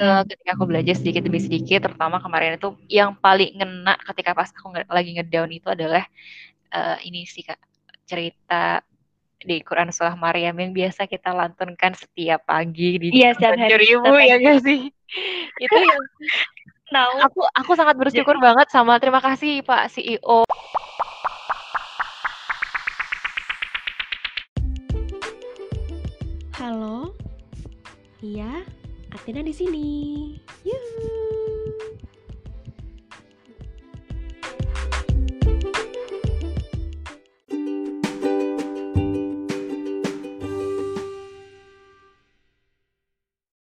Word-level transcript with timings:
uh, 0.00 0.22
ketika 0.24 0.50
aku 0.56 0.64
belajar 0.68 0.94
sedikit 0.96 1.22
demi 1.24 1.40
sedikit, 1.40 1.88
terutama 1.88 2.20
kemarin 2.20 2.56
itu 2.56 2.72
yang 2.88 3.16
paling 3.16 3.56
ngena 3.56 3.96
ketika 4.12 4.36
pas 4.36 4.52
aku 4.52 4.72
lagi 4.88 5.16
ngedown 5.16 5.50
itu 5.52 5.68
adalah 5.68 6.04
uh, 6.72 6.96
ini 7.02 7.24
sih 7.24 7.42
kak 7.42 7.58
cerita 8.06 8.80
di 9.42 9.60
Quran 9.60 9.92
Surah 9.92 10.16
Maryam 10.16 10.56
yang 10.56 10.72
biasa 10.72 11.04
kita 11.06 11.30
lantunkan 11.30 11.92
setiap 11.92 12.48
pagi 12.48 12.98
di 12.98 13.08
iya, 13.12 13.36
ribu 13.36 14.12
ya 14.16 14.36
gak 14.40 14.60
sih? 14.64 14.88
Itu 15.60 15.76
yang 15.76 16.02
nah, 16.90 17.06
aku 17.26 17.44
aku 17.54 17.72
sangat 17.76 17.98
bersyukur 17.98 18.38
banget 18.40 18.70
sama 18.72 18.96
terima 18.98 19.20
kasih 19.20 19.60
Pak 19.62 19.90
CEO 19.92 20.46
Halo, 26.56 27.12
iya, 28.24 28.64
Athena 29.14 29.38
di 29.46 29.54
sini. 29.54 29.86
Yuhu. 30.66 31.06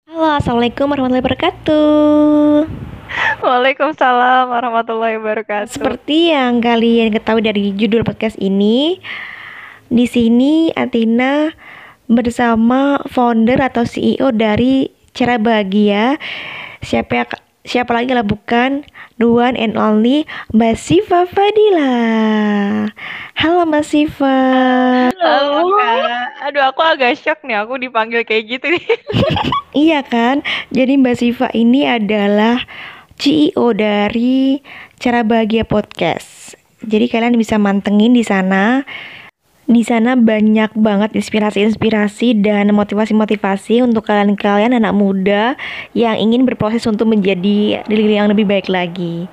Halo, 0.07 0.39
assalamualaikum 0.39 0.87
warahmatullahi 0.87 1.23
wabarakatuh. 1.27 2.63
Waalaikumsalam 3.43 4.47
warahmatullahi 4.47 5.19
wabarakatuh. 5.19 5.67
Seperti 5.75 6.31
yang 6.31 6.63
kalian 6.63 7.11
ketahui 7.11 7.43
dari 7.43 7.75
judul 7.75 8.07
podcast 8.07 8.39
ini, 8.39 9.03
di 9.91 10.07
sini 10.07 10.71
Atina 10.71 11.51
bersama 12.07 13.03
founder 13.11 13.59
atau 13.59 13.83
CEO 13.83 14.31
dari 14.31 15.02
Cara 15.13 15.37
Bahagia. 15.37 16.17
Siapa 16.81 17.29
siapa 17.63 17.93
lagi 17.93 18.11
lah 18.11 18.25
bukan 18.25 18.81
the 19.21 19.29
one 19.29 19.53
and 19.55 19.77
only 19.77 20.25
Mbak 20.57 20.73
Siva 20.73 21.29
Fadila. 21.29 21.93
Halo 23.37 23.61
Mbak 23.69 23.85
Siva. 23.85 24.37
Halo. 25.13 25.69
Kak. 25.77 26.49
Aduh 26.49 26.65
aku 26.65 26.81
agak 26.81 27.13
shock 27.21 27.45
nih 27.45 27.61
aku 27.61 27.77
dipanggil 27.77 28.25
kayak 28.25 28.57
gitu 28.57 28.73
nih. 28.73 28.85
iya 29.85 30.01
kan? 30.01 30.41
Jadi 30.73 30.97
Mbak 30.97 31.15
Siva 31.21 31.47
ini 31.53 31.85
adalah 31.85 32.65
CEO 33.21 33.69
dari 33.77 34.65
Cara 34.97 35.21
Bahagia 35.21 35.61
Podcast. 35.61 36.57
Jadi 36.83 37.05
kalian 37.05 37.37
bisa 37.37 37.61
mantengin 37.61 38.17
di 38.17 38.25
sana. 38.25 38.81
Di 39.73 39.81
sana 39.81 40.13
banyak 40.13 40.77
banget 40.77 41.17
inspirasi-inspirasi 41.17 42.45
dan 42.45 42.69
motivasi-motivasi 42.77 43.81
untuk 43.81 44.05
kalian-kalian 44.05 44.77
anak 44.77 44.93
muda 44.93 45.57
yang 45.97 46.13
ingin 46.13 46.45
berproses 46.45 46.85
untuk 46.85 47.09
menjadi 47.09 47.81
diri 47.81 48.13
yang 48.13 48.29
lebih 48.29 48.45
baik 48.45 48.69
lagi. 48.69 49.25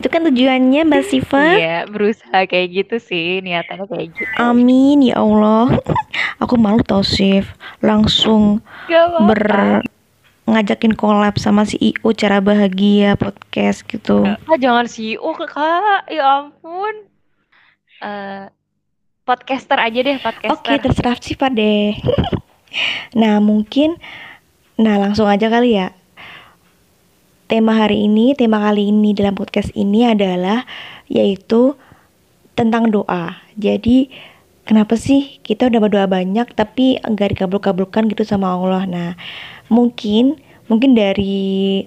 Itu 0.00 0.08
kan 0.08 0.24
tujuannya 0.24 0.88
Mbak 0.88 1.04
Siva? 1.04 1.44
Iya, 1.52 1.78
berusaha 1.84 2.48
kayak 2.48 2.68
gitu 2.72 2.96
sih, 2.96 3.44
niatannya 3.44 3.84
kayak 3.84 4.08
gitu. 4.16 4.32
Amin 4.40 5.04
ya 5.04 5.20
Allah. 5.20 5.76
Aku 6.42 6.56
malu 6.56 6.80
tau 6.80 7.04
Sif, 7.04 7.52
langsung 7.84 8.64
ber 9.28 9.84
ngajakin 10.48 10.96
collab 10.96 11.36
sama 11.36 11.68
CEO 11.68 12.08
cara 12.16 12.40
bahagia 12.40 13.20
podcast 13.20 13.84
gitu. 13.84 14.24
Ah, 14.24 14.56
jangan 14.56 14.88
CEO 14.88 15.28
kak, 15.36 16.08
ya 16.08 16.40
ampun. 16.40 16.94
Uh, 18.00 18.48
podcaster 19.24 19.80
aja 19.80 19.98
deh 20.04 20.20
podcaster. 20.20 20.52
Oke 20.52 20.76
okay, 20.76 20.76
terserah 20.84 21.16
pak 21.16 21.50
deh. 21.56 21.96
nah 23.20 23.40
mungkin, 23.40 23.96
nah 24.76 25.00
langsung 25.00 25.24
aja 25.24 25.48
kali 25.48 25.80
ya. 25.80 25.96
Tema 27.48 27.76
hari 27.76 28.04
ini, 28.04 28.36
tema 28.36 28.60
kali 28.60 28.92
ini 28.92 29.16
dalam 29.16 29.32
podcast 29.36 29.72
ini 29.72 30.04
adalah 30.04 30.68
yaitu 31.08 31.76
tentang 32.52 32.92
doa. 32.92 33.40
Jadi 33.56 34.12
kenapa 34.68 34.96
sih 35.00 35.40
kita 35.40 35.72
udah 35.72 35.80
berdoa 35.80 36.06
banyak 36.08 36.52
tapi 36.52 37.00
enggak 37.00 37.36
dikabul-kabulkan 37.36 38.12
gitu 38.12 38.28
sama 38.28 38.52
Allah. 38.52 38.84
Nah 38.84 39.10
mungkin 39.72 40.36
mungkin 40.68 40.92
dari 40.92 41.84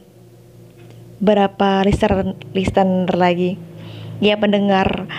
berapa 1.17 1.81
listener 1.85 2.37
listener 2.53 3.09
lagi 3.17 3.57
ya 4.21 4.37
pendengar 4.37 5.09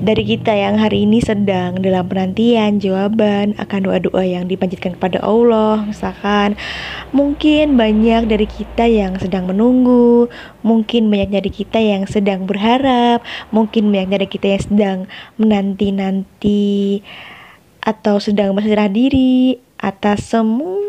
dari 0.00 0.24
kita 0.24 0.56
yang 0.56 0.80
hari 0.80 1.04
ini 1.04 1.20
sedang 1.20 1.76
dalam 1.84 2.08
penantian 2.08 2.80
jawaban 2.80 3.52
akan 3.60 3.80
doa-doa 3.84 4.24
yang 4.24 4.48
dipanjatkan 4.48 4.96
kepada 4.96 5.20
Allah 5.20 5.84
misalkan 5.84 6.56
mungkin 7.12 7.76
banyak 7.76 8.24
dari 8.24 8.48
kita 8.48 8.88
yang 8.88 9.20
sedang 9.20 9.44
menunggu 9.44 10.32
mungkin 10.64 11.12
banyak 11.12 11.36
dari 11.36 11.50
kita 11.52 11.76
yang 11.76 12.08
sedang 12.08 12.48
berharap 12.48 13.20
mungkin 13.52 13.92
banyak 13.92 14.16
dari 14.16 14.26
kita 14.32 14.46
yang 14.56 14.62
sedang 14.64 14.98
menanti-nanti 15.36 17.04
atau 17.84 18.16
sedang 18.16 18.56
berserah 18.56 18.88
diri 18.88 19.60
atas 19.76 20.32
semua 20.32 20.80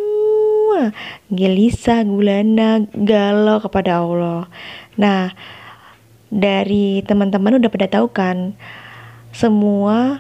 gelisah, 1.28 2.08
gulana, 2.08 2.88
galau 2.96 3.60
kepada 3.60 4.02
Allah. 4.02 4.48
Nah, 4.96 5.36
dari 6.32 7.04
teman-teman 7.04 7.60
udah 7.60 7.68
pada 7.68 7.92
tahu 7.92 8.08
kan 8.08 8.56
semua 9.32 10.20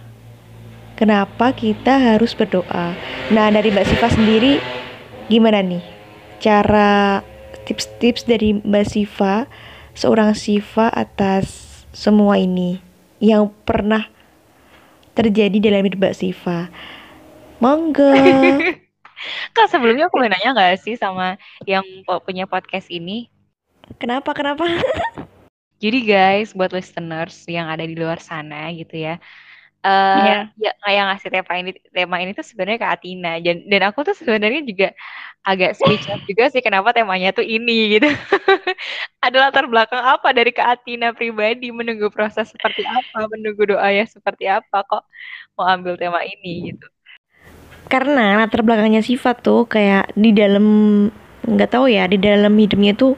kenapa 0.95 1.51
kita 1.51 1.99
harus 1.99 2.35
berdoa. 2.35 2.95
Nah, 3.31 3.47
dari 3.51 3.71
Mbak 3.71 3.85
Siva 3.87 4.07
sendiri 4.11 4.53
gimana 5.31 5.63
nih 5.63 5.83
cara 6.41 7.21
tips-tips 7.63 8.25
dari 8.25 8.57
Mbak 8.59 8.85
Siva 8.87 9.45
seorang 9.93 10.33
Siva 10.35 10.89
atas 10.91 11.47
semua 11.91 12.39
ini 12.39 12.79
yang 13.21 13.51
pernah 13.67 14.07
terjadi 15.13 15.59
dalam 15.59 15.85
hidup 15.85 15.99
Mbak 16.01 16.17
Siva. 16.17 16.71
Monggo. 17.61 18.09
Kak 19.55 19.69
sebelumnya 19.69 20.09
aku 20.09 20.17
mau 20.17 20.25
nanya 20.25 20.57
gak 20.57 20.81
sih 20.81 20.97
sama 20.97 21.37
yang 21.69 21.85
punya 22.25 22.49
podcast 22.49 22.89
ini? 22.89 23.29
Kenapa, 24.01 24.33
kenapa? 24.33 24.65
Jadi 25.81 26.05
guys, 26.05 26.53
buat 26.53 26.69
listeners 26.69 27.41
yang 27.49 27.65
ada 27.65 27.81
di 27.81 27.97
luar 27.97 28.21
sana 28.21 28.69
gitu 28.69 29.01
ya, 29.01 29.17
uh, 29.81 30.21
yeah. 30.21 30.43
ya 30.57 30.71
kayak 30.85 31.03
ngasih 31.09 31.29
tema 31.33 31.53
ini 31.57 31.71
tema 31.89 32.15
ini 32.21 32.31
tuh 32.37 32.45
sebenarnya 32.45 32.79
ke 32.81 32.87
Atina 32.87 33.31
dan 33.41 33.65
dan 33.65 33.81
aku 33.89 34.05
tuh 34.05 34.15
sebenarnya 34.15 34.61
juga 34.61 34.87
agak 35.41 35.73
speechless 35.73 36.21
juga 36.29 36.43
sih 36.53 36.61
kenapa 36.61 36.93
temanya 36.93 37.33
tuh 37.33 37.45
ini 37.45 37.97
gitu. 37.97 38.09
ada 39.25 39.37
latar 39.49 39.65
belakang 39.65 40.01
apa 40.01 40.29
dari 40.33 40.53
ke 40.53 40.61
Atina 40.61 41.13
pribadi? 41.17 41.73
Menunggu 41.73 42.13
proses 42.13 42.53
seperti 42.53 42.85
apa, 42.85 43.25
menunggu 43.33 43.73
doa 43.73 43.89
ya 43.89 44.05
seperti 44.05 44.45
apa? 44.45 44.85
Kok 44.85 45.03
mau 45.57 45.65
ambil 45.65 45.97
tema 45.97 46.21
ini 46.21 46.73
gitu. 46.73 46.85
Karena 47.89 48.39
latar 48.39 48.63
belakangnya 48.63 49.03
sifat 49.03 49.43
tuh 49.43 49.67
kayak 49.67 50.13
di 50.15 50.31
dalam 50.31 50.65
nggak 51.41 51.73
tahu 51.73 51.89
ya 51.89 52.05
di 52.05 52.21
dalam 52.21 52.53
hidupnya 52.53 52.93
tuh 52.93 53.17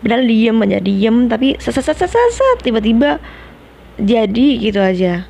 padahal 0.00 0.24
diem 0.24 0.56
aja 0.64 0.78
diem 0.80 1.16
tapi 1.28 1.56
sesat 1.60 1.84
sesat 1.84 2.08
sesat 2.08 2.58
tiba-tiba 2.64 3.20
jadi 4.00 4.46
gitu 4.58 4.80
aja 4.80 5.28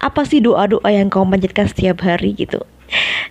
apa 0.00 0.24
sih 0.24 0.40
doa-doa 0.40 0.88
yang 0.88 1.12
kamu 1.12 1.36
panjatkan 1.36 1.68
setiap 1.68 2.04
hari 2.04 2.36
gitu 2.36 2.60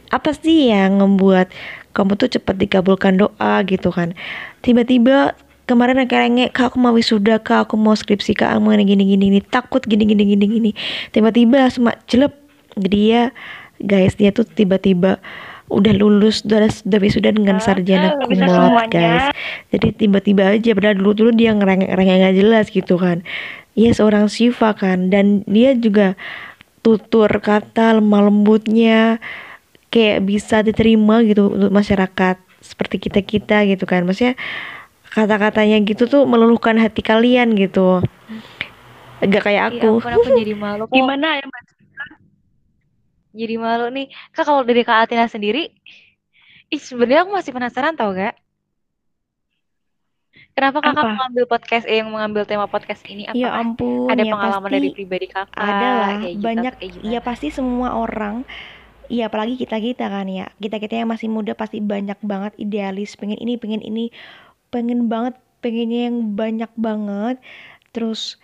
apa 0.09 0.33
sih 0.33 0.71
yang 0.71 1.01
membuat 1.01 1.51
kamu 1.93 2.15
tuh 2.15 2.29
cepat 2.29 2.55
dikabulkan 2.57 3.17
doa 3.19 3.53
gitu 3.65 3.89
kan 3.89 4.13
tiba-tiba 4.61 5.35
kemarin 5.69 6.01
kayak 6.09 6.53
kak 6.53 6.73
aku 6.73 6.81
mau 6.81 6.93
wisuda 6.93 7.37
kak 7.37 7.69
aku 7.69 7.75
mau 7.77 7.93
skripsi 7.93 8.33
kak 8.33 8.57
aku 8.57 8.61
mau 8.61 8.73
gini 8.73 9.05
gini 9.05 9.29
gini 9.29 9.39
takut 9.45 9.85
gini 9.85 10.05
gini 10.05 10.23
gini 10.25 10.45
gini 10.45 10.71
tiba-tiba 11.13 11.69
semua 11.69 11.93
jelek 12.09 12.33
dia 12.77 13.29
guys 13.77 14.17
dia 14.17 14.33
tuh 14.33 14.45
tiba-tiba 14.45 15.21
udah 15.69 15.93
lulus 15.95 16.41
udah 16.45 16.65
udah 16.65 16.99
wisuda 16.99 17.29
dengan 17.29 17.61
sarjana 17.61 18.17
kumlot 18.25 18.89
guys 18.89 19.29
jadi 19.69 19.87
tiba-tiba 19.93 20.57
aja 20.57 20.73
padahal 20.73 20.97
dulu 20.97 21.11
dulu 21.13 21.31
dia 21.37 21.53
ngerengek-rengek 21.53 22.15
nggak 22.25 22.35
jelas 22.41 22.65
gitu 22.73 22.97
kan 22.97 23.21
ya 23.77 23.93
seorang 23.93 24.27
Siva 24.27 24.73
kan 24.73 25.13
dan 25.13 25.45
dia 25.45 25.77
juga 25.77 26.17
tutur 26.81 27.29
kata 27.29 28.01
lemah 28.01 28.27
lembutnya 28.27 29.21
kayak 29.93 30.25
bisa 30.25 30.65
diterima 30.65 31.21
gitu 31.21 31.53
untuk 31.53 31.69
masyarakat 31.69 32.37
seperti 32.59 32.97
kita 32.97 33.21
kita 33.21 33.57
gitu 33.69 33.85
kan 33.85 34.03
maksudnya 34.03 34.35
kata-katanya 35.09 35.81
gitu 35.85 36.05
tuh 36.05 36.25
meluluhkan 36.25 36.77
hati 36.77 37.01
kalian 37.01 37.57
gitu 37.57 38.01
agak 39.19 39.41
kayak 39.45 39.63
iya, 39.75 39.79
aku. 39.79 39.91
Ya, 39.99 40.15
aku 40.15 40.29
jadi 40.39 40.53
malu. 40.55 40.83
Gimana 40.95 41.27
ya 41.39 41.45
mas? 41.47 41.67
Jadi 43.39 43.55
malu 43.55 43.87
nih. 43.87 44.11
Kak 44.35 44.43
kalau 44.43 44.67
dari 44.67 44.83
Kak 44.83 45.07
Atina 45.07 45.31
sendiri, 45.31 45.71
ih 46.67 46.81
sebenarnya 46.83 47.23
aku 47.23 47.31
masih 47.31 47.51
penasaran 47.55 47.95
tau 47.95 48.11
gak? 48.11 48.35
Kenapa 50.53 50.83
kakak 50.83 51.03
Apa? 51.07 51.09
mengambil 51.15 51.43
podcast 51.47 51.85
eh, 51.87 51.97
yang 52.03 52.09
mengambil 52.11 52.43
tema 52.43 52.67
podcast 52.67 53.01
ini? 53.07 53.23
Apa 53.31 53.39
ya 53.39 53.49
ampun, 53.55 54.11
ada 54.11 54.23
ya 54.27 54.33
pengalaman 54.35 54.69
dari 54.69 54.89
pribadi 54.91 55.27
kakak? 55.31 55.55
Ada 55.55 55.87
lah, 55.87 56.09
kayak 56.19 56.35
gitu, 56.35 56.43
banyak. 56.43 56.73
Gitu, 56.83 56.97
ya 57.07 57.19
pasti 57.23 57.47
semua 57.47 57.95
orang 57.95 58.43
Iya 59.09 59.25
apalagi 59.25 59.57
kita-kita 59.57 60.05
kan 60.05 60.29
ya. 60.29 60.53
Kita-kita 60.61 61.01
yang 61.01 61.09
masih 61.09 61.33
muda 61.33 61.57
pasti 61.57 61.81
banyak 61.81 62.21
banget 62.21 62.53
idealis, 62.61 63.17
pengen 63.17 63.41
ini, 63.41 63.57
pengen 63.57 63.81
ini, 63.81 64.13
pengen 64.69 65.09
banget, 65.09 65.33
pengennya 65.65 66.13
yang 66.13 66.37
banyak 66.37 66.69
banget. 66.77 67.41
Terus 67.89 68.37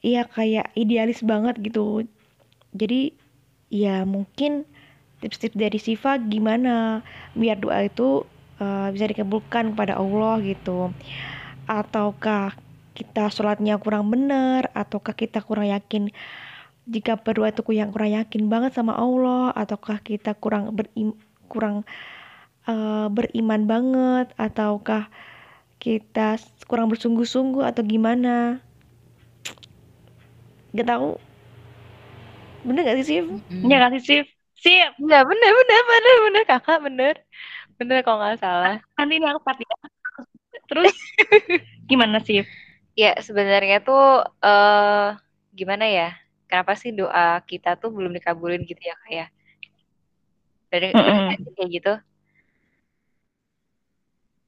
iya 0.00 0.24
kayak 0.24 0.72
idealis 0.80 1.20
banget 1.20 1.60
gitu. 1.60 2.08
Jadi 2.72 3.17
ya 3.68 4.04
mungkin 4.08 4.64
tips-tips 5.20 5.56
dari 5.58 5.78
Siva 5.80 6.16
gimana 6.16 7.04
biar 7.34 7.58
doa 7.58 7.84
itu 7.84 8.24
uh, 8.62 8.88
bisa 8.92 9.06
dikabulkan 9.08 9.74
kepada 9.74 9.98
Allah 9.98 10.38
gitu. 10.42 10.92
Ataukah 11.68 12.56
kita 12.96 13.30
sholatnya 13.30 13.78
kurang 13.78 14.10
benar, 14.10 14.72
ataukah 14.74 15.14
kita 15.14 15.44
kurang 15.44 15.70
yakin? 15.70 16.10
Jika 16.88 17.20
berdoa 17.20 17.52
itu 17.52 17.60
yang 17.76 17.92
kurang 17.92 18.16
yakin 18.16 18.48
banget 18.48 18.72
sama 18.72 18.96
Allah 18.96 19.52
ataukah 19.52 20.00
kita 20.00 20.32
kurang 20.32 20.72
berim 20.72 21.12
kurang 21.44 21.84
uh, 22.64 23.12
beriman 23.12 23.68
banget 23.68 24.32
ataukah 24.40 25.12
kita 25.78 26.40
kurang 26.64 26.88
bersungguh-sungguh 26.88 27.60
atau 27.60 27.84
gimana? 27.84 28.64
Gak 30.72 30.88
tahu 30.88 31.20
bener 32.68 32.82
gak 32.84 32.98
sih 33.00 33.06
Sif? 33.08 33.24
Iya 33.48 33.76
gak 33.80 33.92
sih 33.96 34.02
Sif? 34.04 34.26
Sif? 34.60 34.90
Enggak 35.00 35.22
bener 35.24 35.50
bener 35.56 35.80
bener 35.88 36.16
bener 36.28 36.42
kakak 36.44 36.78
bener 36.84 37.14
bener 37.78 37.98
kalau 38.02 38.18
nggak 38.18 38.42
salah 38.42 38.82
nanti 38.98 39.22
ini 39.22 39.26
aku 39.30 39.40
pati 39.40 39.62
terus 40.68 40.94
gimana 41.90 42.20
Sif? 42.20 42.44
Ya 42.98 43.16
sebenarnya 43.22 43.80
tuh 43.80 44.26
uh, 44.42 45.16
gimana 45.54 45.88
ya 45.88 46.08
kenapa 46.50 46.76
sih 46.76 46.92
doa 46.92 47.40
kita 47.46 47.78
tuh 47.80 47.90
belum 47.90 48.12
dikabulin 48.14 48.62
gitu 48.68 48.82
ya 48.82 48.96
kayak 49.06 49.28
ya? 49.32 49.36
dari 50.68 50.92
mm 50.92 51.00
-mm. 51.00 51.28
kayak 51.56 51.70
gitu 51.72 51.92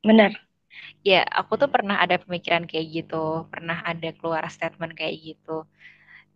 benar 0.00 0.32
ya 1.04 1.24
aku 1.24 1.60
tuh 1.60 1.68
pernah 1.68 2.00
ada 2.00 2.16
pemikiran 2.20 2.64
kayak 2.64 2.86
gitu 2.88 3.48
pernah 3.48 3.80
ada 3.84 4.12
keluar 4.16 4.44
statement 4.48 4.96
kayak 4.96 5.16
gitu 5.16 5.64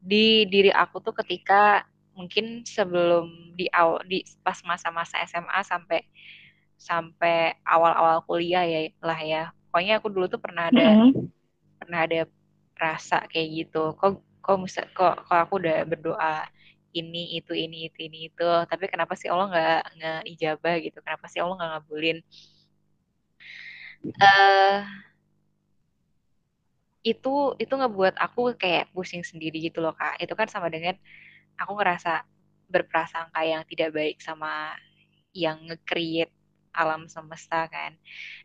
di 0.05 0.45
diri 0.53 0.69
aku 0.69 1.01
tuh 1.01 1.17
ketika 1.17 1.89
mungkin 2.13 2.63
sebelum 2.63 3.57
di 3.57 3.67
awal 3.73 4.05
di 4.05 4.21
pas 4.45 4.61
masa-masa 4.63 5.19
SMA 5.25 5.61
sampai 5.65 6.05
sampai 6.77 7.57
awal-awal 7.65 8.21
kuliah 8.29 8.63
ya 8.69 8.93
lah 9.01 9.21
ya. 9.25 9.43
Pokoknya 9.73 9.99
aku 9.99 10.09
dulu 10.13 10.27
tuh 10.29 10.39
pernah 10.39 10.69
ada 10.69 10.85
mm 10.85 10.95
-hmm. 11.01 11.11
pernah 11.81 12.01
ada 12.05 12.21
rasa 12.77 13.25
kayak 13.33 13.49
gitu. 13.65 13.97
Kok 13.97 14.21
kok 14.45 14.57
misal 14.61 14.85
kok 14.93 15.25
kok 15.25 15.39
aku 15.49 15.57
udah 15.57 15.89
berdoa 15.89 16.45
ini 16.95 17.41
itu 17.41 17.57
ini 17.57 17.89
itu 17.89 17.99
ini 18.07 18.29
itu. 18.31 18.51
Tapi 18.69 18.85
kenapa 18.93 19.17
sih 19.19 19.33
Allah 19.33 19.49
nggak 19.51 19.83
nggak 19.99 20.21
ijabah 20.37 20.75
gitu? 20.85 20.99
Kenapa 21.01 21.27
sih 21.33 21.41
Allah 21.43 21.57
nggak 21.59 21.71
ngabulin? 21.81 22.19
Uh, 24.21 24.85
itu 27.05 27.53
itu 27.61 27.75
ngebuat 27.77 28.17
aku 28.17 28.57
kayak 28.57 28.89
pusing 28.97 29.21
sendiri 29.21 29.61
gitu 29.61 29.85
loh 29.85 29.93
kak 29.93 30.17
itu 30.19 30.33
kan 30.33 30.49
sama 30.49 30.73
dengan 30.73 30.97
aku 31.61 31.77
ngerasa 31.77 32.25
berprasangka 32.73 33.45
yang 33.45 33.63
tidak 33.69 33.93
baik 33.93 34.17
sama 34.25 34.73
yang 35.37 35.61
nge-create 35.69 36.33
alam 36.75 37.07
semesta 37.07 37.69
kan 37.69 37.95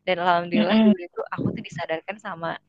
dan 0.04 0.22
alhamdulillah 0.22 0.76
mm 0.76 0.92
-hmm. 0.92 1.08
itu 1.08 1.22
aku 1.32 1.48
tuh 1.56 1.64
disadarkan 1.64 2.18
sama 2.20 2.60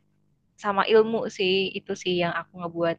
sama 0.57 0.87
ilmu 0.89 1.29
sih 1.29 1.75
itu 1.75 1.93
sih 1.99 2.23
yang 2.23 2.33
aku 2.33 2.61
ngebuat 2.65 2.97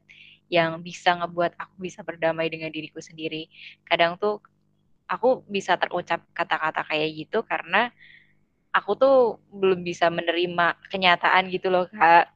yang 0.52 0.84
bisa 0.84 1.16
ngebuat 1.16 1.56
aku 1.56 1.80
bisa 1.80 2.04
berdamai 2.04 2.52
dengan 2.52 2.68
diriku 2.68 3.00
sendiri. 3.00 3.48
Kadang 3.88 4.20
tuh 4.20 4.44
aku 5.08 5.48
bisa 5.48 5.80
terucap 5.80 6.28
kata-kata 6.36 6.84
kayak 6.84 7.10
gitu 7.16 7.40
karena 7.48 7.88
aku 8.76 8.92
tuh 9.00 9.18
belum 9.56 9.88
bisa 9.88 10.12
menerima 10.12 10.76
kenyataan 10.92 11.48
gitu 11.48 11.72
loh 11.72 11.88
kak. 11.88 12.28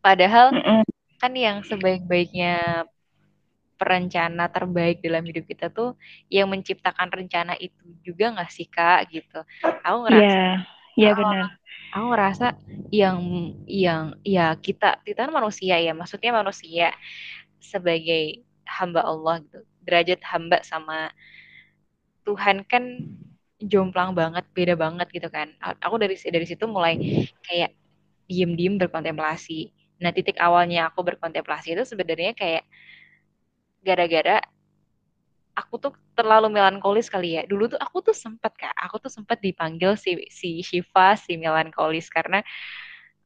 Padahal 0.00 0.56
mm 0.56 0.84
kan 1.20 1.36
yang 1.36 1.60
sebaik-baiknya 1.60 2.88
perencana 3.76 4.48
terbaik 4.48 5.04
dalam 5.04 5.20
hidup 5.20 5.44
kita 5.44 5.68
tuh 5.68 5.92
yang 6.32 6.48
menciptakan 6.48 7.12
rencana 7.12 7.60
itu 7.60 7.76
juga 8.00 8.32
nggak 8.32 8.48
sih 8.48 8.64
kak 8.64 9.12
gitu. 9.12 9.44
Aku 9.84 10.08
ngerasa. 10.08 10.24
Yeah 10.24 10.64
Iya 11.00 11.12
benar. 11.16 11.44
Aku 11.90 12.04
ngerasa 12.14 12.46
yang 12.94 13.18
yang 13.66 14.14
ya 14.22 14.54
kita 14.54 15.02
kita 15.02 15.26
kan 15.26 15.32
manusia 15.32 15.80
ya, 15.80 15.96
maksudnya 15.96 16.30
manusia 16.30 16.94
sebagai 17.58 18.44
hamba 18.68 19.02
Allah 19.02 19.42
gitu. 19.42 19.60
Derajat 19.82 20.20
hamba 20.28 20.62
sama 20.62 21.10
Tuhan 22.22 22.62
kan 22.68 22.84
jomplang 23.58 24.12
banget, 24.12 24.44
beda 24.54 24.76
banget 24.76 25.08
gitu 25.10 25.28
kan. 25.32 25.56
Aku 25.82 25.96
dari 25.96 26.14
dari 26.14 26.46
situ 26.46 26.68
mulai 26.68 27.26
kayak 27.42 27.74
diem-diem 28.30 28.78
berkontemplasi. 28.78 29.72
Nah, 30.00 30.10
titik 30.16 30.40
awalnya 30.40 30.88
aku 30.88 31.04
berkontemplasi 31.04 31.76
itu 31.76 31.84
sebenarnya 31.84 32.32
kayak 32.32 32.64
gara-gara 33.84 34.40
aku 35.56 35.74
tuh 35.76 35.92
terlalu 36.16 36.56
melankolis 36.56 37.12
kali 37.12 37.36
ya. 37.36 37.42
Dulu 37.44 37.76
tuh 37.76 37.80
aku 37.80 38.00
tuh 38.00 38.16
sempat 38.16 38.56
kak, 38.56 38.72
aku 38.76 38.96
tuh 39.00 39.12
sempat 39.12 39.38
dipanggil 39.44 39.96
si 40.00 40.24
si 40.32 40.64
Shiva 40.64 41.16
si 41.20 41.36
melankolis 41.36 42.08
karena 42.08 42.40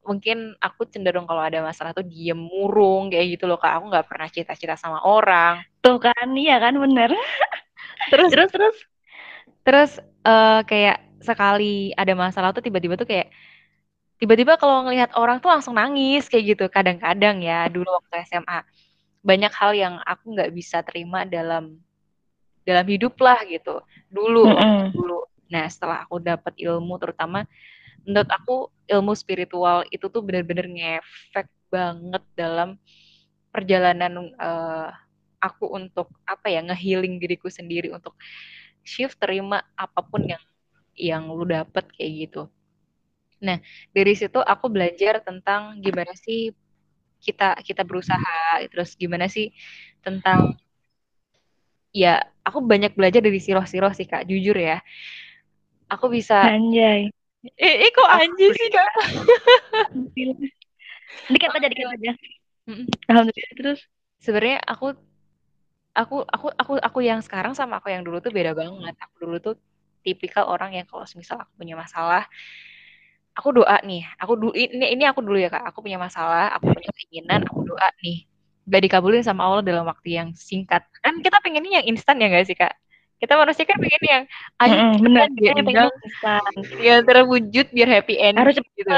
mungkin 0.04 0.52
aku 0.60 0.84
cenderung 0.90 1.24
kalau 1.24 1.40
ada 1.40 1.64
masalah 1.64 1.96
tuh 1.96 2.04
diem 2.04 2.36
murung 2.36 3.08
kayak 3.08 3.38
gitu 3.38 3.46
loh 3.46 3.56
kak. 3.56 3.78
Aku 3.78 3.88
nggak 3.88 4.06
pernah 4.10 4.28
cita-cita 4.28 4.74
sama 4.74 5.00
orang. 5.06 5.62
Tuh 5.80 5.96
kan, 6.02 6.28
iya 6.34 6.58
kan 6.58 6.74
bener. 6.76 7.14
terus 8.12 8.28
terus 8.34 8.50
terus 8.50 8.76
terus 9.64 9.90
uh, 10.26 10.60
kayak 10.66 11.00
sekali 11.24 11.96
ada 11.96 12.12
masalah 12.12 12.52
tuh 12.52 12.60
tiba-tiba 12.60 13.00
tuh 13.00 13.08
kayak 13.08 13.32
tiba-tiba 14.24 14.56
kalau 14.56 14.88
ngelihat 14.88 15.12
orang 15.20 15.36
tuh 15.44 15.52
langsung 15.52 15.76
nangis 15.76 16.32
kayak 16.32 16.56
gitu 16.56 16.64
kadang-kadang 16.72 17.44
ya 17.44 17.68
dulu 17.68 18.00
waktu 18.00 18.24
SMA 18.24 18.64
banyak 19.20 19.52
hal 19.52 19.76
yang 19.76 19.94
aku 20.00 20.32
nggak 20.32 20.48
bisa 20.56 20.80
terima 20.80 21.28
dalam 21.28 21.76
dalam 22.64 22.86
hidup 22.88 23.12
lah 23.20 23.44
gitu 23.44 23.84
dulu 24.08 24.48
mm 24.48 24.56
-hmm. 24.56 24.84
dulu 24.96 25.20
nah 25.52 25.68
setelah 25.68 26.08
aku 26.08 26.24
dapat 26.24 26.56
ilmu 26.56 26.96
terutama 26.96 27.44
menurut 28.08 28.30
aku 28.32 28.56
ilmu 28.88 29.12
spiritual 29.12 29.84
itu 29.92 30.08
tuh 30.08 30.24
bener-bener 30.24 30.72
ngefek 30.72 31.44
banget 31.68 32.24
dalam 32.32 32.80
perjalanan 33.52 34.32
uh, 34.40 34.88
aku 35.44 35.68
untuk 35.76 36.08
apa 36.24 36.48
ya 36.48 36.64
ngehealing 36.64 37.20
diriku 37.20 37.52
sendiri 37.52 37.92
untuk 37.92 38.16
shift 38.80 39.20
terima 39.20 39.60
apa 39.76 40.00
pun 40.00 40.24
yang 40.24 40.40
yang 40.94 41.26
lu 41.26 41.42
dapet 41.42 41.84
kayak 41.92 42.30
gitu. 42.30 42.42
Nah 43.44 43.60
dari 43.92 44.16
situ 44.16 44.40
aku 44.40 44.72
belajar 44.72 45.20
tentang 45.20 45.78
gimana 45.84 46.16
sih 46.16 46.50
kita 47.20 47.60
kita 47.60 47.84
berusaha, 47.84 48.64
terus 48.68 48.96
gimana 48.96 49.28
sih 49.28 49.52
tentang 50.04 50.56
ya 51.94 52.20
aku 52.44 52.60
banyak 52.60 52.92
belajar 52.92 53.24
dari 53.24 53.40
siroh-siroh 53.40 53.92
sih 53.92 54.08
kak 54.08 54.24
jujur 54.28 54.56
ya. 54.56 54.80
Aku 55.88 56.08
bisa 56.08 56.48
anjay. 56.48 57.12
Eh, 57.60 57.74
eh 57.88 57.90
kok 57.92 58.08
anjay 58.08 58.50
sih 58.56 58.68
kak? 58.72 58.92
dikit 61.32 61.50
aja 61.52 61.66
dikit 61.68 61.86
aja. 61.88 62.12
Alhamdulillah 63.08 63.54
terus? 63.56 63.80
Sebenarnya 64.20 64.60
aku 64.64 64.96
aku 65.94 66.26
aku 66.26 66.46
aku 66.56 66.72
aku 66.80 66.98
yang 67.04 67.20
sekarang 67.20 67.52
sama 67.54 67.78
aku 67.78 67.88
yang 67.92 68.04
dulu 68.04 68.20
tuh 68.20 68.32
beda 68.32 68.52
banget. 68.52 68.96
Aku 69.08 69.28
dulu 69.28 69.36
tuh 69.40 69.54
tipikal 70.04 70.44
orang 70.48 70.76
yang 70.76 70.84
kalau 70.84 71.08
misal 71.16 71.40
aku 71.40 71.52
punya 71.56 71.76
masalah 71.76 72.28
aku 73.34 73.48
doa 73.62 73.76
nih 73.82 74.02
aku 74.16 74.32
dulu 74.38 74.52
ini 74.54 74.94
ini 74.94 75.04
aku 75.06 75.20
dulu 75.22 75.38
ya 75.38 75.50
kak 75.50 75.66
aku 75.68 75.82
punya 75.82 75.98
masalah 75.98 76.54
aku 76.54 76.70
punya 76.70 76.90
keinginan 76.94 77.42
aku 77.46 77.66
doa 77.66 77.88
nih 78.00 78.26
gak 78.64 78.82
dikabulin 78.84 79.24
sama 79.24 79.44
Allah 79.44 79.62
dalam 79.64 79.84
waktu 79.84 80.16
yang 80.16 80.28
singkat. 80.32 80.84
Kan 81.04 81.20
kita 81.20 81.40
pengennya 81.44 81.80
yang 81.80 81.86
instan 81.94 82.20
ya 82.20 82.32
gak 82.32 82.46
sih 82.48 82.56
kak? 82.56 82.72
Kita 83.14 83.40
manusia 83.40 83.64
kan 83.64 83.78
pengen 83.80 84.04
yang 84.04 84.24
ayo 84.60 84.74
mm, 84.74 84.94
bener 85.00 85.28
kita 85.32 85.62
pengen 85.64 85.88
instan. 85.88 86.42
Ya 86.82 87.00
terwujud 87.00 87.66
biar 87.72 87.88
happy 87.88 88.14
end. 88.20 88.36
Harus 88.36 88.58
cepet, 88.58 88.74
gitu. 88.74 88.90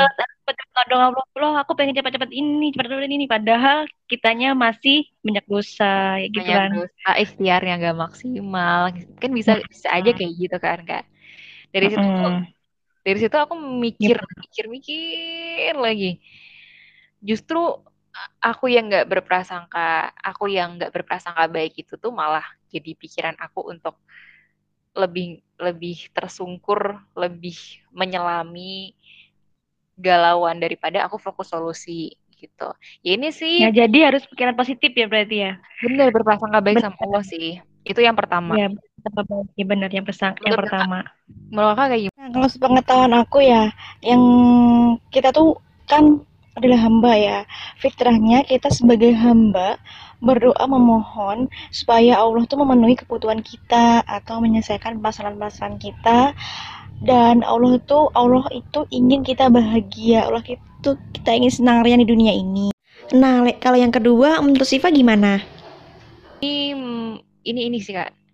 cepet 0.47 0.85
dong 0.91 1.03
Allah, 1.03 1.25
Allah 1.37 1.53
aku 1.63 1.79
pengen 1.79 1.95
cepat-cepat 1.95 2.31
ini, 2.33 2.75
cepat-cepat 2.75 3.07
ini. 3.07 3.27
Padahal 3.29 3.87
kitanya 4.11 4.57
masih 4.57 5.07
banyak 5.23 5.47
dosa, 5.47 6.19
ya 6.19 6.27
gitu 6.31 6.43
banyak 6.43 6.59
kan. 6.59 6.71
dosa, 6.75 7.11
ikhtiarnya 7.23 7.75
gak 7.83 7.99
maksimal. 7.99 8.81
Kan 9.21 9.31
bisa 9.35 9.63
bisa 9.63 9.89
aja 9.95 10.11
kayak 10.11 10.33
gitu 10.35 10.57
kan 10.59 10.79
kak. 10.87 11.05
Dari 11.71 11.87
situ 11.93 12.03
mm. 12.03 12.17
tuh, 12.19 12.35
dari 13.07 13.19
situ 13.23 13.37
aku 13.39 13.55
mikir, 13.55 14.19
mikir, 14.19 14.65
mikir 14.67 15.75
lagi. 15.79 16.19
Justru 17.23 17.63
aku 18.43 18.67
yang 18.67 18.91
nggak 18.91 19.07
berprasangka, 19.07 20.11
aku 20.19 20.51
yang 20.51 20.75
nggak 20.75 20.91
berprasangka 20.91 21.47
baik 21.47 21.79
itu 21.79 21.95
tuh 21.95 22.11
malah 22.11 22.43
jadi 22.67 22.99
pikiran 22.99 23.39
aku 23.39 23.71
untuk 23.71 23.95
lebih 24.99 25.39
lebih 25.63 26.11
tersungkur, 26.11 26.99
lebih 27.15 27.55
menyelami 27.95 28.99
galauan 29.95 30.59
daripada 30.59 31.07
aku 31.07 31.23
fokus 31.23 31.55
solusi 31.55 32.19
gitu. 32.35 32.75
Ya 33.07 33.15
ini 33.15 33.31
sih. 33.31 33.63
Ya 33.63 33.71
jadi 33.71 34.11
harus 34.11 34.27
pikiran 34.27 34.59
positif 34.59 34.91
ya 34.93 35.07
berarti 35.07 35.37
ya. 35.47 35.53
Bener 35.79 36.11
berprasangka 36.11 36.59
baik 36.59 36.83
Bener. 36.83 36.91
sama 36.91 36.99
Allah 37.07 37.23
sih. 37.23 37.63
Itu 37.87 38.03
yang 38.03 38.19
pertama. 38.19 38.59
Ya. 38.59 38.69
Tambah 39.07 39.25
baik 39.31 39.49
ya 39.55 39.65
benar 39.65 39.91
yang 39.95 40.03
pesang 40.03 40.35
yang 40.43 40.59
pertama. 40.59 41.07
menurut 41.55 41.79
kakak 41.79 41.87
kayak 41.87 42.03
gimana? 42.03 42.19
Nah, 42.19 42.29
kalau 42.35 42.49
sepengetahuan 42.51 43.15
aku 43.15 43.39
ya 43.47 43.63
yang 44.03 44.23
kita 45.15 45.31
tuh 45.31 45.63
kan 45.87 46.27
adalah 46.59 46.81
hamba 46.83 47.13
ya. 47.15 47.39
Fitrahnya 47.79 48.43
kita 48.43 48.73
sebagai 48.73 49.15
hamba 49.15 49.79
berdoa 50.25 50.65
memohon 50.65 51.47
supaya 51.71 52.17
Allah 52.19 52.43
tuh 52.49 52.59
memenuhi 52.65 52.97
kebutuhan 52.97 53.45
kita 53.45 54.03
atau 54.09 54.41
menyelesaikan 54.43 54.99
masalah-masalah 54.99 55.77
kita. 55.79 56.35
Dan 57.05 57.45
Allah 57.45 57.77
itu 57.77 58.09
Allah 58.17 58.49
itu 58.51 58.89
ingin 58.89 59.21
kita 59.23 59.53
bahagia. 59.53 60.27
Allah 60.27 60.43
itu 60.43 60.91
kita 61.13 61.31
ingin 61.37 61.53
senang 61.53 61.85
riang 61.85 62.01
di 62.01 62.09
dunia 62.09 62.33
ini. 62.33 62.73
Nah 63.15 63.45
kalau 63.61 63.79
yang 63.79 63.93
kedua 63.93 64.41
menurut 64.41 64.67
Siva 64.67 64.89
gimana? 64.89 65.45
Ini 66.41 66.73
ini 67.47 67.61
ini 67.71 67.79
sih 67.79 67.95
kak 67.95 68.26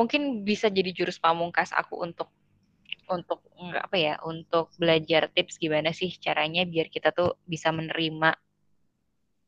mungkin 0.00 0.48
bisa 0.48 0.72
jadi 0.72 0.96
jurus 0.96 1.20
pamungkas 1.20 1.76
aku 1.76 2.00
untuk 2.00 2.32
untuk 3.10 3.44
apa 3.76 3.96
ya 4.00 4.14
untuk 4.24 4.72
belajar 4.80 5.28
tips 5.28 5.60
gimana 5.60 5.92
sih 5.92 6.08
caranya 6.16 6.64
biar 6.64 6.88
kita 6.88 7.12
tuh 7.12 7.36
bisa 7.44 7.68
menerima 7.68 8.32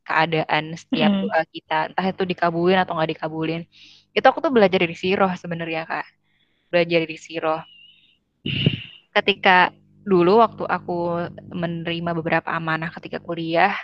keadaan 0.03 0.75
setiap 0.75 1.11
hmm. 1.15 1.23
doa 1.31 1.43
kita. 1.49 1.79
Entah 1.95 2.07
itu 2.11 2.23
dikabulin 2.27 2.83
atau 2.83 2.99
nggak 2.99 3.17
dikabulin. 3.17 3.63
Itu 4.13 4.27
aku 4.27 4.43
tuh 4.43 4.53
belajar 4.53 4.83
dari 4.83 4.99
siroh 4.99 5.31
sebenarnya 5.39 5.87
kak. 5.87 6.07
Belajar 6.69 7.07
dari 7.07 7.19
siroh. 7.19 7.63
Ketika 9.15 9.71
dulu 10.03 10.43
waktu 10.43 10.67
aku 10.67 11.31
menerima 11.55 12.11
beberapa 12.19 12.51
amanah 12.51 12.91
ketika 12.91 13.23
kuliah 13.23 13.79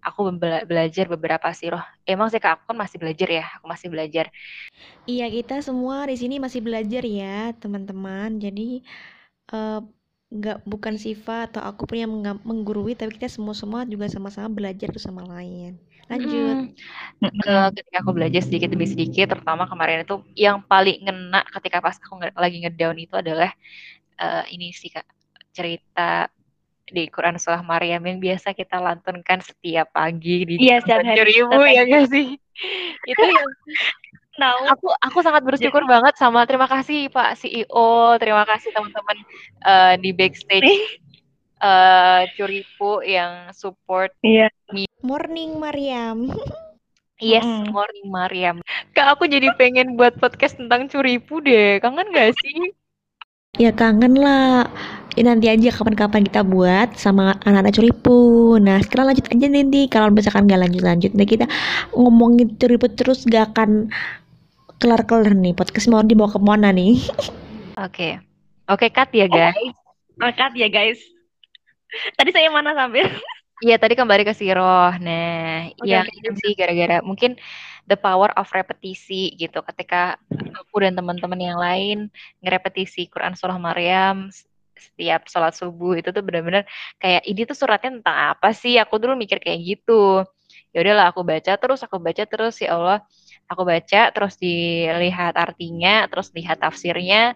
aku 0.00 0.32
be 0.34 0.64
belajar 0.64 1.04
beberapa 1.06 1.48
siroh 1.52 1.82
emang 2.08 2.32
sih 2.32 2.40
kak 2.40 2.60
aku 2.60 2.72
kan 2.72 2.78
masih 2.80 2.96
belajar 3.00 3.28
ya 3.28 3.44
aku 3.58 3.66
masih 3.68 3.88
belajar. 3.92 4.26
Iya 5.04 5.26
kita 5.28 5.60
semua 5.60 6.08
di 6.08 6.16
sini 6.16 6.40
masih 6.40 6.60
belajar 6.64 7.02
ya 7.04 7.52
teman-teman. 7.56 8.40
Jadi 8.40 8.82
uh, 9.52 9.80
nggak 10.30 10.62
bukan 10.62 10.94
sifat 10.94 11.58
atau 11.58 11.62
aku 11.66 11.90
punya 11.90 12.06
menggurui 12.46 12.94
tapi 12.94 13.18
kita 13.18 13.26
semua 13.26 13.50
semua 13.50 13.82
juga 13.82 14.06
sama-sama 14.06 14.46
belajar 14.46 14.88
tuh 14.94 15.02
sama 15.02 15.26
lain. 15.26 15.74
Lanjut. 16.10 16.74
Mm. 17.22 17.70
ketika 17.78 17.96
aku 18.02 18.10
belajar 18.10 18.42
sedikit 18.42 18.70
demi 18.70 18.86
sedikit 18.86 19.30
terutama 19.30 19.66
kemarin 19.70 20.02
itu 20.02 20.22
yang 20.34 20.58
paling 20.66 21.06
ngena 21.06 21.46
ketika 21.54 21.78
pas 21.78 21.98
aku 22.02 22.18
lagi 22.34 22.66
ngedown 22.66 22.98
itu 22.98 23.14
adalah 23.14 23.50
uh, 24.18 24.42
ini 24.50 24.74
sih 24.74 24.90
kak 24.90 25.06
cerita 25.54 26.30
di 26.90 27.08
Quran 27.08 27.38
Surah 27.38 27.62
Maryam 27.62 28.02
yang 28.04 28.18
biasa 28.18 28.52
kita 28.52 28.78
lantunkan 28.82 29.40
setiap 29.40 29.90
pagi 29.94 30.44
di 30.44 30.54
iya, 30.60 30.82
setiap 30.82 31.06
hari 31.06 31.22
ribu 31.26 31.58
ya 31.66 31.82
gak 31.86 32.06
sih 32.10 32.34
itu 33.10 33.22
yang 33.22 33.50
tahu. 34.40 34.60
Aku 34.72 34.86
aku 34.96 35.18
sangat 35.20 35.42
bersyukur 35.44 35.84
Jadi, 35.84 35.92
banget 35.92 36.14
sama 36.16 36.48
terima 36.48 36.64
kasih 36.64 37.12
Pak 37.12 37.36
CEO, 37.36 38.16
terima 38.16 38.48
kasih 38.48 38.72
teman-teman 38.72 39.18
uh, 39.68 39.94
di 40.00 40.10
backstage 40.16 41.00
uh, 41.60 42.24
Curipu 42.34 43.04
yang 43.04 43.52
support 43.52 44.16
iya. 44.24 44.48
me. 44.72 44.88
Morning 45.04 45.60
Mariam. 45.60 46.26
Yes, 47.20 47.44
mm. 47.44 47.68
morning 47.68 48.08
Mariam. 48.08 48.56
Kak, 48.96 49.12
aku 49.12 49.28
jadi 49.28 49.52
pengen 49.60 49.92
buat 49.92 50.16
podcast 50.16 50.56
tentang 50.56 50.88
Curipu 50.88 51.44
deh. 51.44 51.76
Kangen 51.76 52.16
gak 52.16 52.32
sih? 52.32 52.72
Ya 53.58 53.74
kangen 53.74 54.14
lah. 54.20 54.68
Ya, 55.18 55.26
nanti 55.26 55.50
aja 55.50 55.74
kapan-kapan 55.74 56.22
kita 56.22 56.46
buat 56.46 56.94
sama 56.94 57.34
anak-anak 57.42 57.74
curipu. 57.74 58.56
Nah 58.62 58.78
sekarang 58.78 59.10
lanjut 59.10 59.26
aja 59.26 59.46
nanti. 59.50 59.80
Kalau 59.90 60.14
misalkan 60.14 60.46
nggak 60.46 60.70
lanjut-lanjut, 60.70 61.12
nah 61.18 61.26
kita 61.26 61.50
ngomongin 61.90 62.54
curipu 62.54 62.86
terus 62.94 63.26
gak 63.26 63.50
akan 63.52 63.90
kelar-kelar 64.80 65.36
nih 65.36 65.52
podcast 65.52 65.92
mau 65.92 66.00
dibawa 66.00 66.32
ke 66.32 66.40
mana 66.40 66.72
nih 66.72 66.96
oke 67.84 68.08
oke 68.72 68.86
cut 68.88 69.12
ya 69.12 69.28
guys 69.28 69.76
oh, 70.24 70.32
cut 70.32 70.56
ya 70.56 70.72
guys 70.72 70.96
tadi 72.16 72.32
saya 72.32 72.48
mana 72.48 72.72
sambil 72.72 73.04
Iya 73.60 73.76
tadi 73.76 73.92
kembali 73.92 74.24
ke 74.24 74.32
Siroh. 74.32 74.96
Nah, 75.04 75.68
okay, 75.68 75.84
yang 75.84 76.08
okay. 76.08 76.16
itu 76.16 76.30
sih 76.40 76.52
gara-gara 76.56 77.04
mungkin 77.04 77.36
the 77.84 77.96
power 77.96 78.32
of 78.40 78.48
repetisi 78.56 79.36
gitu. 79.36 79.60
Ketika 79.60 80.16
aku 80.56 80.80
dan 80.80 80.96
teman-teman 80.96 81.36
yang 81.36 81.58
lain 81.60 82.08
ngerepetisi 82.40 83.12
Quran 83.12 83.36
surah 83.36 83.60
Maryam 83.60 84.32
setiap 84.80 85.28
sholat 85.28 85.52
subuh 85.52 86.00
itu 86.00 86.08
tuh 86.08 86.24
benar-benar 86.24 86.64
kayak 86.96 87.20
ini 87.28 87.44
tuh 87.44 87.52
suratnya 87.52 88.00
tentang 88.00 88.16
apa 88.32 88.48
sih? 88.56 88.80
Aku 88.80 88.96
dulu 88.96 89.12
mikir 89.12 89.36
kayak 89.44 89.60
gitu. 89.60 90.24
Ya 90.72 90.80
udahlah 90.80 91.12
aku 91.12 91.20
baca 91.20 91.52
terus, 91.60 91.84
aku 91.84 92.00
baca 92.00 92.24
terus 92.24 92.56
ya 92.64 92.80
Allah 92.80 93.04
aku 93.50 93.66
baca 93.66 94.14
terus 94.14 94.38
dilihat 94.38 95.34
artinya 95.34 96.06
terus 96.06 96.30
lihat 96.30 96.62
tafsirnya 96.62 97.34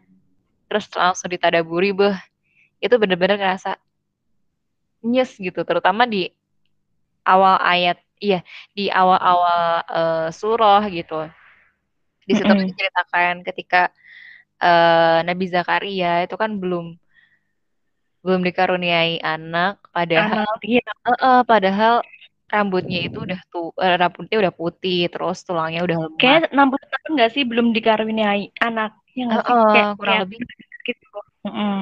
terus 0.71 0.87
langsung 0.95 1.27
ditadaburi 1.35 1.91
beh 1.91 2.15
itu 2.79 2.95
bener-bener 3.03 3.35
ngerasa 3.35 3.75
nyes 5.05 5.37
gitu 5.37 5.61
terutama 5.69 6.09
di 6.09 6.33
awal 7.29 7.61
ayat 7.61 8.01
iya 8.21 8.41
di 8.73 8.89
awal-awal 8.89 9.85
uh, 9.85 10.29
surah 10.33 10.83
gitu 10.89 11.29
di 12.25 12.33
situ 12.33 12.49
mm 12.49 12.57
-hmm. 12.57 12.69
diceritakan 12.73 13.35
ketika 13.45 13.93
uh, 14.65 15.21
Nabi 15.25 15.45
Zakaria 15.53 16.25
itu 16.25 16.37
kan 16.41 16.57
belum 16.57 16.97
belum 18.25 18.41
dikaruniai 18.41 19.21
anak 19.21 19.85
padahal 19.93 20.49
anak, 20.49 20.61
iya. 20.65 20.85
uh, 21.05 21.13
uh, 21.13 21.41
padahal 21.45 22.01
rambutnya 22.49 23.05
itu 23.05 23.21
udah 23.21 23.41
tuh 23.53 23.69
uh, 23.77 23.97
rambutnya 24.01 24.37
udah 24.41 24.53
putih 24.55 25.13
terus 25.13 25.45
tulangnya 25.45 25.85
udah 25.85 26.09
lemah. 26.09 26.21
Kayak 26.21 26.49
60 26.49 26.93
tahun 26.93 27.11
nggak 27.21 27.31
sih 27.37 27.43
belum 27.45 27.67
dikaruniai 27.77 28.43
anak 28.65 28.97
ya 29.13 29.29
nggak 29.29 29.45
sih? 29.45 29.53
Uh, 29.53 29.69
kayak, 29.69 29.89
kurang 30.01 30.17
kayak 30.17 30.23
lebih 30.25 30.39
gitu. 30.85 31.07
Mm 31.45 31.53
-hmm. 31.53 31.77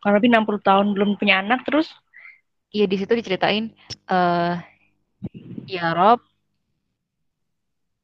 Kurang 0.00 0.14
lebih 0.16 0.28
60 0.32 0.68
tahun 0.68 0.86
belum 0.96 1.10
punya 1.20 1.34
anak 1.44 1.60
terus 1.68 1.92
Iya 2.74 2.84
di 2.90 2.96
situ 3.00 3.12
diceritain 3.18 3.64
uh, 4.12 4.60
ya 5.68 5.92
Rob 5.96 6.20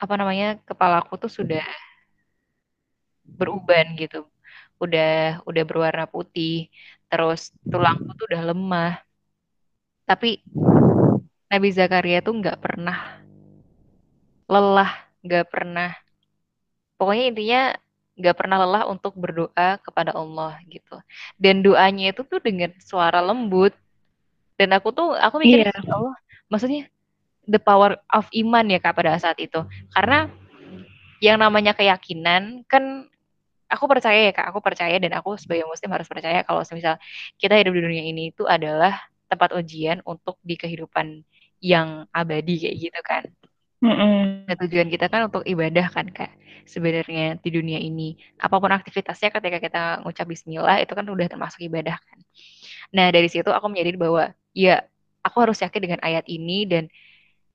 apa 0.02 0.14
namanya 0.21 0.47
kepalaku 0.68 1.12
tuh 1.23 1.33
sudah 1.38 1.64
beruban 3.38 3.87
gitu. 4.00 4.28
Udah 4.83 5.40
udah 5.49 5.62
berwarna 5.68 6.04
putih, 6.14 6.68
terus 7.09 7.40
tulangku 7.71 8.11
tuh 8.18 8.26
udah 8.30 8.42
lemah. 8.52 8.92
Tapi 10.09 10.44
Nabi 11.50 11.68
Zakaria 11.73 12.18
tuh 12.21 12.35
nggak 12.40 12.59
pernah 12.61 12.99
lelah, 14.52 14.90
nggak 15.25 15.47
pernah. 15.49 15.90
Pokoknya 16.99 17.25
intinya 17.30 17.61
nggak 18.14 18.37
pernah 18.38 18.56
lelah 18.62 18.85
untuk 18.92 19.12
berdoa 19.18 19.68
kepada 19.83 20.14
Allah 20.14 20.59
gitu. 20.71 20.99
Dan 21.40 21.64
doanya 21.64 22.12
itu 22.14 22.23
tuh 22.26 22.40
dengan 22.42 22.71
suara 22.78 23.18
lembut. 23.25 23.75
Dan 24.54 24.70
aku 24.75 24.94
tuh 24.94 25.18
aku 25.18 25.42
mikir 25.42 25.66
yeah. 25.66 25.90
Allah, 25.90 26.14
maksudnya 26.46 26.87
the 27.44 27.61
power 27.61 27.99
of 28.12 28.26
iman 28.32 28.64
ya 28.70 28.78
kak 28.80 28.94
pada 28.94 29.18
saat 29.18 29.38
itu. 29.42 29.62
Karena 29.90 30.30
yang 31.18 31.40
namanya 31.40 31.73
keyakinan 31.75 32.62
kan 32.68 33.08
aku 33.68 33.84
percaya 33.90 34.30
ya 34.30 34.32
kak, 34.32 34.46
aku 34.50 34.61
percaya 34.62 34.94
dan 35.00 35.12
aku 35.16 35.34
sebagai 35.40 35.66
muslim 35.66 35.90
harus 35.92 36.06
percaya 36.06 36.46
kalau 36.46 36.62
misal 36.73 37.00
kita 37.40 37.58
hidup 37.58 37.73
di 37.75 37.82
dunia 37.82 38.04
ini 38.04 38.30
itu 38.30 38.46
adalah 38.46 38.94
tempat 39.26 39.56
ujian 39.56 39.99
untuk 40.06 40.38
di 40.44 40.54
kehidupan 40.54 41.25
yang 41.58 42.04
abadi 42.12 42.68
kayak 42.68 42.76
gitu 42.76 43.00
kan. 43.02 43.25
Mm-hmm. 43.84 44.49
Nah, 44.49 44.56
tujuan 44.64 44.88
kita 44.88 45.12
kan 45.12 45.28
untuk 45.28 45.44
ibadah 45.44 45.88
kan 45.92 46.08
kak. 46.08 46.32
Sebenarnya 46.64 47.37
di 47.37 47.50
dunia 47.52 47.76
ini 47.76 48.16
apa 48.40 48.56
pun 48.56 48.73
aktivitasnya 48.73 49.28
ketika 49.28 49.58
kita 49.61 49.82
ngucap 50.00 50.25
Bismillah 50.25 50.80
itu 50.80 50.96
kan 50.96 51.04
udah 51.04 51.28
termasuk 51.28 51.61
ibadah 51.61 52.00
kan. 52.00 52.18
Nah 52.96 53.12
dari 53.12 53.28
situ 53.28 53.52
aku 53.52 53.68
menjadi 53.68 54.00
bahwa 54.00 54.32
ya 54.56 54.87
aku 55.20 55.37
harus 55.42 55.58
yakin 55.61 55.82
dengan 55.82 56.00
ayat 56.00 56.25
ini 56.30 56.64
dan 56.64 56.87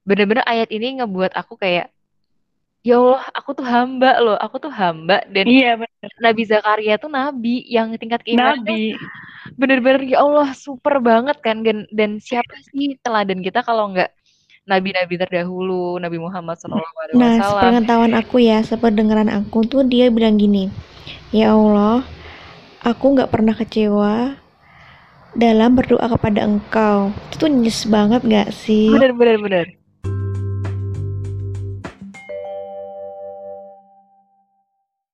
benar-benar 0.03 0.43
ayat 0.45 0.69
ini 0.69 0.99
ngebuat 0.99 1.33
aku 1.33 1.55
kayak 1.55 1.89
ya 2.83 2.95
Allah 2.95 3.23
aku 3.35 3.49
tuh 3.55 3.67
hamba 3.67 4.11
loh 4.23 4.37
aku 4.39 4.55
tuh 4.59 4.71
hamba 4.71 5.23
dan 5.27 5.45
iya, 5.47 5.75
bener. 5.75 6.11
Nabi 6.19 6.41
Zakaria 6.47 6.95
tuh 6.95 7.11
nabi 7.11 7.63
yang 7.67 7.91
tingkat 7.99 8.23
keimanannya 8.23 8.95
bener-bener 9.59 10.03
ya 10.07 10.23
Allah 10.23 10.51
super 10.55 10.99
banget 11.03 11.39
kan 11.43 11.63
dan, 11.63 11.83
dan 11.91 12.19
siapa 12.23 12.55
sih 12.71 12.95
teladan 13.03 13.43
kita 13.43 13.63
kalau 13.63 13.91
nggak 13.91 14.11
nabi-nabi 14.69 15.17
terdahulu 15.17 15.97
Nabi 15.97 16.21
Muhammad 16.21 16.61
SAW. 16.61 16.77
Nah, 17.17 17.41
sepengetahuan 17.41 18.13
aku 18.13 18.37
ya, 18.37 18.61
sependengaran 18.61 19.25
aku 19.33 19.65
tuh 19.65 19.81
dia 19.81 20.13
bilang 20.13 20.37
gini, 20.37 20.69
ya 21.33 21.57
Allah, 21.57 22.05
aku 22.85 23.17
nggak 23.17 23.33
pernah 23.33 23.57
kecewa 23.57 24.37
dalam 25.37 25.77
berdoa 25.77 26.05
kepada 26.09 26.45
Engkau. 26.45 27.13
Itu 27.29 27.45
tuh 27.45 27.49
nyes 27.51 27.85
banget 27.85 28.21
nggak 28.25 28.49
sih? 28.53 28.89
Bener 28.93 29.13
bener 29.13 29.37
bener. 29.41 29.78